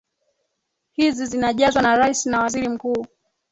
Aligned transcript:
hizi 0.91 1.25
zinajazwa 1.25 1.81
na 1.81 1.95
rais 1.95 2.25
na 2.25 2.39
waziri 2.39 2.69
mkuu 2.69 3.07